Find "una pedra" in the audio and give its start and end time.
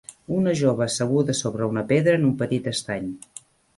1.73-2.17